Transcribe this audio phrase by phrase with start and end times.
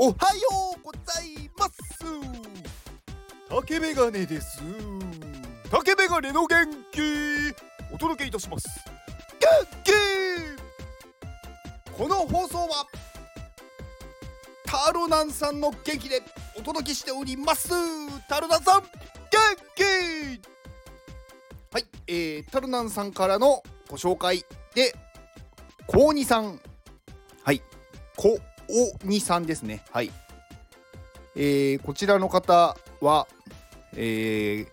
[0.00, 0.14] おはよ
[0.78, 1.72] うございます。
[3.48, 4.62] 竹メガネです。
[5.72, 7.00] 竹メガネの元気。
[7.92, 8.68] お届けいたします。
[11.96, 12.86] この放送は
[14.64, 16.22] タロナンさんの元気で
[16.56, 17.70] お届けしております。
[18.28, 18.90] タロナンさん元
[19.74, 19.82] 気。
[21.72, 24.44] はい、えー、タロナンさんからのご紹介
[24.76, 24.94] で
[25.88, 26.60] 高二さん。
[27.42, 27.60] はい
[28.68, 29.82] 高二さんですね。
[29.90, 30.10] はい。
[31.34, 33.26] えー、こちらの方は
[33.94, 34.68] えー、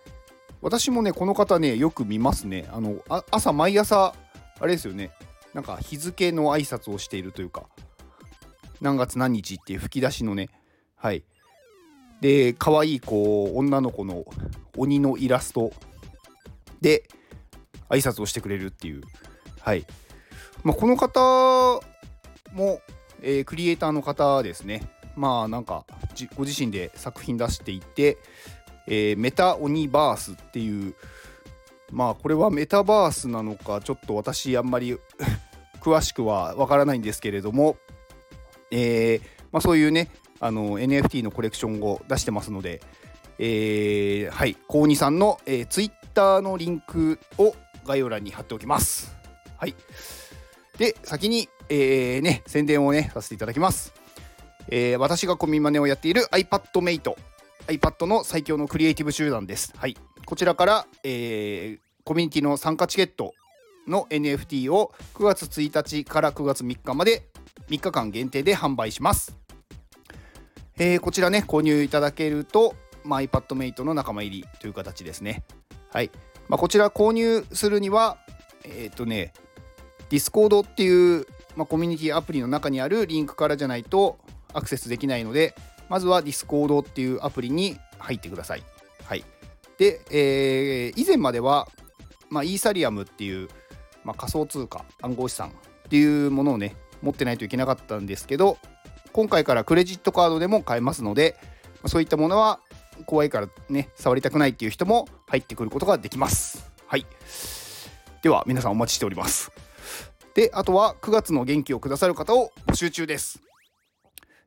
[0.62, 2.68] 私もねこの方ねよく見ますね。
[2.72, 4.14] あのあ朝毎朝
[4.60, 5.12] あれですよね。
[5.54, 7.64] なんか日付の挨拶をしているというか
[8.82, 10.50] 何月何日っていう吹き出しのね。
[10.96, 11.24] はい。
[12.22, 14.26] で可愛いこう女の子の
[14.78, 15.72] 鬼のイラスト。
[16.82, 17.08] で
[17.90, 19.02] 挨拶をしてくれるっていう。
[19.62, 19.86] はい。
[20.64, 21.82] まあ、この方
[22.54, 22.82] も、
[23.22, 25.86] えー、クリエイターの方ですねまあなんか
[26.36, 28.18] ご自身で作品出していて、
[28.88, 30.96] えー、メタオニバースっていう
[31.92, 34.98] まあこれはメタバースなのかちょっと私あんまり
[35.82, 37.78] 詳しくはわからないんですけれども、
[38.72, 40.10] えーまあ、そういうね
[40.40, 42.82] あの NFT のコレクションを出してますので、
[43.38, 49.16] えー、はい高2さんの、えー、Twitter のリンクを概要欄に貼っておきます。
[49.58, 49.76] はい。
[50.78, 53.94] で、先に、えー、ね、宣伝をね、させていただきます。
[54.68, 57.16] えー、私がコミマネをやっている iPadMate。
[57.68, 59.74] iPad の最強のクリエイティブ集団です。
[59.78, 59.98] はい。
[60.26, 63.34] こちらから、えー、コミュニティの参加チケット
[63.88, 67.28] の NFT を9月1日から9月3日まで
[67.70, 69.36] 3日間限定で販売します。
[70.78, 75.44] えー、こちらね、購入いただけると、まあ、iPadMate の仲間入りという形ですね。
[75.92, 76.12] はい。
[76.48, 78.18] まあ、こちら購入するには、
[78.64, 79.34] えっ、ー、とね、
[80.10, 84.18] Discord っていう、まあ、コミュニティアプリの中にあるリンクからじゃないと
[84.54, 85.56] アクセスできないので、
[85.90, 88.64] まずは Discord っていうアプリに入ってください。
[89.04, 89.24] はい。
[89.78, 91.68] で、えー、以前までは、
[92.30, 93.50] まあ、イーサリアムっていう、
[94.04, 95.52] まあ、仮想通貨、暗号資産っ
[95.90, 98.58] ていうものをね、持ってないといけなかったんですけど、
[99.12, 101.38] 今回からクレジットカードでも買えますので、
[101.86, 102.60] そういったものは
[103.06, 106.72] 怖いからね、触りたくないっていう人も入ってくることができます。
[106.88, 107.06] はい。
[108.24, 109.52] では、皆さんお待ちしております。
[110.36, 113.42] で、あとは9月の元気をくださる方を募集中です。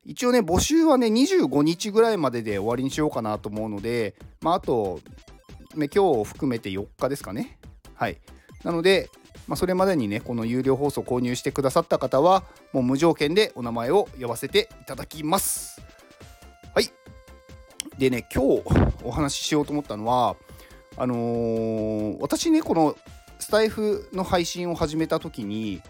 [0.04, 5.00] 一応ね、募集はね、25日ぐらいまでで終わりにしようかなと思うので、まあ、あと、
[5.74, 7.58] ね、今日を含めて4日ですかね。
[7.94, 8.18] はい。
[8.64, 9.08] なので、
[9.46, 12.44] まあ、それまでにね、この有料放送購入してくださった方は、
[12.74, 15.80] もう無条件でお名前を呼ばせていただきます。
[16.74, 16.90] はい。
[17.98, 18.62] でね、今日
[19.04, 20.36] お話ししようと思ったのは、
[20.98, 22.94] あのー、私ね、この
[23.48, 25.80] スタイフの配信を始めた時に、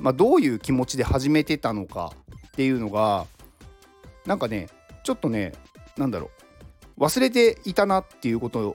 [0.00, 2.10] まあ、どういう気持ちで始めてたのか
[2.48, 3.26] っていうのが
[4.26, 4.66] なんかね
[5.04, 5.52] ちょっとね
[5.96, 6.32] なんだろ
[6.98, 8.74] う忘れていたなっていうこと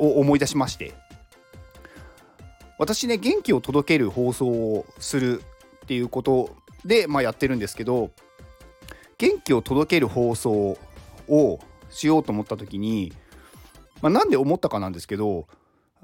[0.00, 0.94] を思い出しまして。
[2.76, 5.40] 私ね元気を届ける放送をする
[5.84, 8.10] っていうことで、まあ、やってるんですけど
[9.16, 10.76] 元気を届ける放送
[11.28, 11.60] を
[11.90, 13.12] しようと思った時に、
[14.02, 15.46] まあ、なんで思ったかなんですけど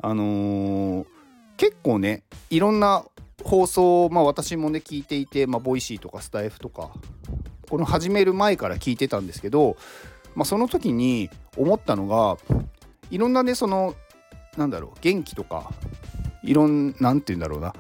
[0.01, 1.07] あのー、
[1.57, 3.05] 結構ねいろんな
[3.43, 6.91] 放送をまあ私もね聞いていて、まあ、 Voicy とかスタエフとか
[7.69, 9.77] この始める前から聞いてたんですけど、
[10.35, 12.37] まあ、その時に思ったのが
[13.11, 13.95] いろんなねその
[14.57, 15.71] なんだろう元気とか
[16.43, 17.75] いろんなんて言うんだろうな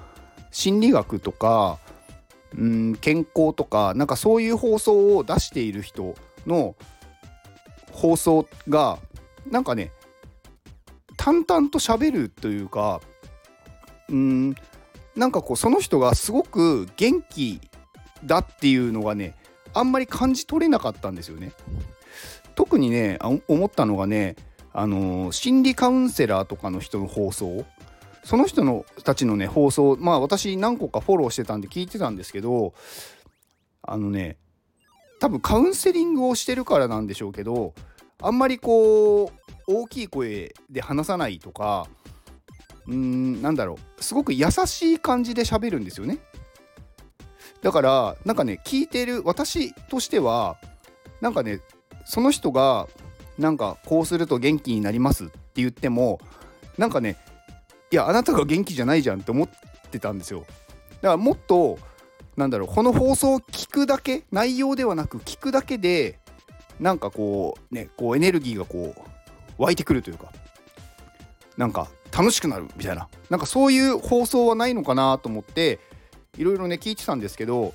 [0.50, 1.78] 心理学とか
[2.56, 6.14] うん健康とかなんかそういう放送を出している人
[6.46, 6.76] の
[7.90, 8.98] 放送が
[9.50, 9.92] なんかね
[11.16, 13.00] 淡々と喋るというか
[14.10, 14.54] うん
[15.16, 17.60] なんかこうその人がすごく元気
[18.24, 19.34] だっていうのがね
[19.72, 21.52] あんまり感じ取れなかったんですよね。
[22.54, 24.36] 特にね思ったのがね
[24.72, 27.64] あの心理カウンセラーとかの人の放送
[28.24, 32.74] その人のたちのね放送まあ私何個かフォローしてたんで聞いてたんですけど
[33.82, 34.36] あのね
[35.20, 37.74] 多分カウンセリングをしてるからなんでしょうけど
[38.20, 39.30] あんまりこう
[39.66, 41.86] 大きい声で話さないとか
[42.86, 44.02] うーんなんだろう。
[44.02, 46.18] すごく優しい感じで喋るんですよね。
[47.62, 50.58] だからなんかね聞いてる私としては
[51.20, 51.60] なんかね
[52.04, 52.86] その人が
[53.38, 56.20] なんかこうすると元気になりますって言っても
[56.76, 57.16] なんかね
[57.90, 59.48] いやあなたが元気じゃないじゃんって思っ
[59.90, 60.40] てたんですよ。
[60.40, 61.78] だからもっと
[62.36, 66.18] なんだろうこの放送を聞くだけ内容ではなく聞くだけで
[66.80, 68.94] なんかこうねこうエネルギーがこ
[69.58, 70.32] う湧いてくるというか
[71.56, 73.08] なんか楽しくなるみたいな。
[73.28, 75.80] なんかそういう放送はないのかなと思って
[76.38, 77.74] いろいろね聞いてたんですけど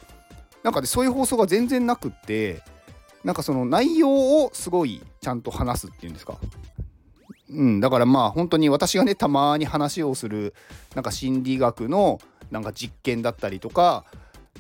[0.64, 2.62] なんかねそういう放送が全然なくって
[3.24, 6.38] なんかその内容をすごいちゃんと話すっていうんですか。
[7.52, 10.54] うん、だからまあ本当に私がねたまに話をする
[10.94, 12.20] なんか心理学の
[12.52, 14.06] なんか実験だったりとか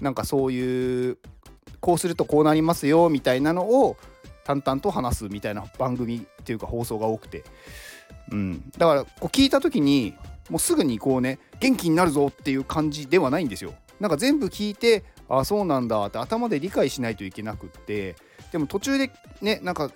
[0.02, 1.18] なんかそういう
[1.80, 3.96] こうするとこうなりますよみたいなのを
[4.44, 7.44] 淡々と話すみたいな番組っていうか放送が多くて、
[8.32, 10.16] うん、だからこう聞いた時に
[10.50, 13.74] もうすぐにこうね元気になるぞっていう感じではないんですよ。
[14.00, 18.16] なんか全部聞いてあそうなんだって頭で理解しないといけなくって
[18.52, 19.12] でも途中で
[19.42, 19.92] ねなんか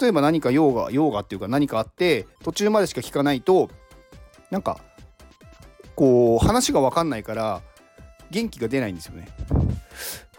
[0.00, 3.70] 例えば何か用が用がっていうか何かあって途中までしか聞かないと
[4.50, 4.80] なんか
[5.96, 7.62] こう話が分かんないから
[8.30, 9.28] 元気が出ないんですよね。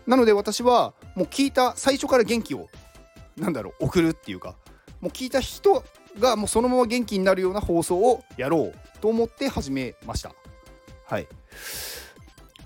[0.07, 2.69] なので私はもう聞いた最初から元気を
[3.38, 4.56] なんだろう送るっていうか
[5.00, 5.83] もう聞いた人
[6.19, 10.33] がもうそのまま元気になるような放送をやろうと思って始めました。
[11.05, 11.27] はい。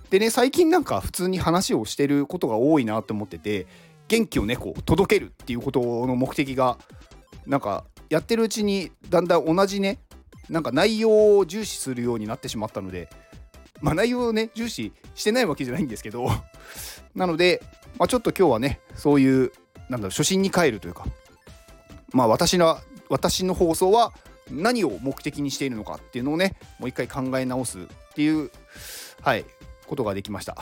[0.09, 3.68] でね最近なんか普通に話をしてることが多いなと思ってて
[4.07, 6.77] 元気をねこう届けるっていうことの目的が
[7.47, 10.00] なんかやってるうちにだんだん同じね
[10.50, 13.09] なんか内容を重視するようになってしまったので
[13.81, 16.30] まあ内容をね重視してないわけじゃないんですけど
[17.15, 17.63] なので、
[17.98, 19.51] まあ、ちょっと今日はねそういう
[19.89, 21.06] なんだろう初心に帰るというか
[22.13, 22.80] まあ私の
[23.10, 24.13] 私の放送は
[24.52, 28.52] 何を目的にしているのかっていうのをねもう一回考え直すっていう
[29.22, 29.46] はい
[29.88, 30.56] ことができました。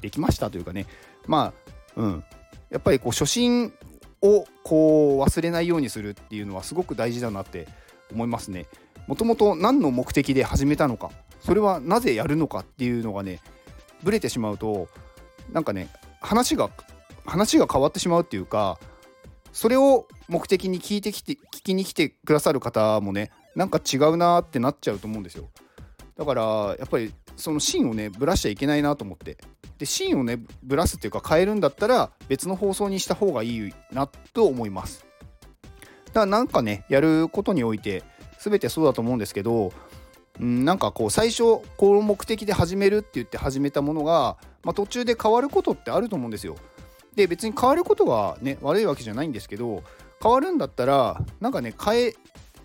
[0.00, 0.86] できましたというかね。
[1.26, 1.52] ま
[1.96, 2.24] あうん。
[2.70, 3.72] やっぱりこう初心
[4.20, 7.66] をこう忘れないようにするっていうのはすごく大事だなって
[8.12, 8.66] 思いますね。
[9.06, 11.10] もともと何の目的で始めたのか
[11.40, 13.40] それはなぜやるのかっていうのがね
[14.02, 14.88] ブレてしまうと
[15.50, 15.88] なんかね
[16.20, 16.68] 話が
[17.24, 18.78] 話が変わってしまうっていうか
[19.52, 25.48] それを目的に聞いてきて聞きに来てくださる方もねなんか違うなってなっちゃうと思うんですよ。
[26.16, 26.42] だから
[26.78, 29.38] やっぱりその芯をねぶらしちゃいけないなと思って。
[29.78, 35.06] でシーンをねぶらすっていうか変えるんだったら別の放送にした方がいいなと思います。
[36.06, 38.02] だからなんかねやることにおいて
[38.40, 39.72] 全てそうだと思うんですけど
[40.42, 41.42] んなんかこう最初
[41.76, 46.56] この目的で始めるって言って始めたものが、まあ、途中で変わることってあると思うんですよ。
[47.14, 49.82] で別に変わることがね悪いわけじゃないんですけど
[50.22, 52.14] 変わるんだったらなんかね変え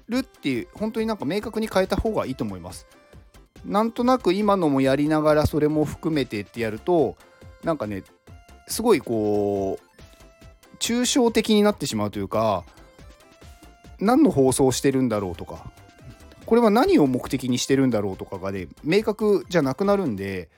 [0.10, 2.88] るっていう本当になんか明確に変えた方がいいと思います。
[3.66, 7.16] なんとなく今のもやりながらそれも含めてってやると
[7.64, 8.04] なんかね
[8.68, 12.66] すごいこう抽象的になってしまうというか
[14.00, 15.72] 何の放送してるんだろうとか
[16.46, 20.50] これは何を目的にしてるんだろうとかがね明確じゃなくなるんで、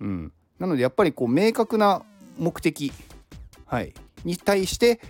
[0.00, 2.02] うん、なのでやっぱりこう明確な
[2.38, 2.92] 目的、
[3.64, 3.94] はい、
[4.24, 5.00] に対して、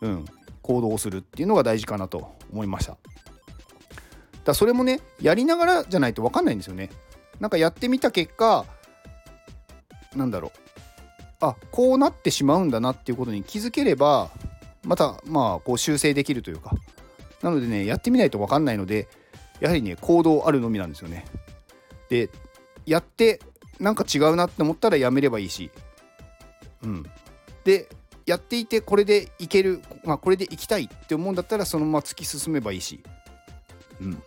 [0.00, 0.24] うん、
[0.62, 2.96] 行動をするっていうのが大事かなと思いました。
[4.44, 6.90] だそれもねやりながらじゃないと分かんないんですよね。
[7.40, 8.66] なんかやってみた結果
[10.14, 10.50] なんだろう。
[11.40, 14.30] あこうなってしまうんだなっていうことに気づければ
[14.82, 16.72] またまあこう修正できるというか。
[17.42, 19.06] なのでねやってみないと分かんないので
[19.60, 21.26] やはりね行動あるのみなんですよね。
[22.08, 22.30] で
[22.86, 23.40] やって
[23.80, 25.70] なんか違うなって思ったらやめればいいし。
[26.82, 27.04] うん。
[27.64, 27.88] で
[28.26, 33.02] やっていてこれでいける、まあ、これでいきたいって思うんだったらそのまま突き進めばいいし。
[34.00, 34.22] うん。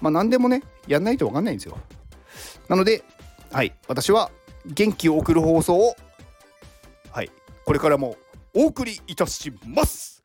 [0.00, 1.78] まあ何でもねやんないと分かんないんですよ。
[2.68, 3.02] なので
[3.50, 3.74] はい。
[3.88, 4.30] 私は
[4.66, 5.96] 元気を送る放送を
[7.10, 7.30] はい。
[7.64, 8.16] これからも
[8.54, 10.22] お送りいたします。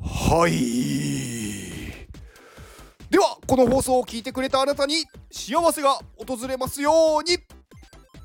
[0.00, 0.52] はい。
[3.10, 7.38] ではこの放送を聞いてくれたあなたに幸せが訪れますように。